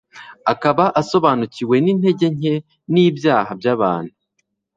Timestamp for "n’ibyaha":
2.93-3.51